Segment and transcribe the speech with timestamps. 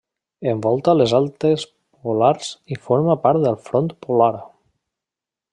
[0.51, 1.67] Envolta les altes
[2.07, 4.35] polars i forma part del front polar.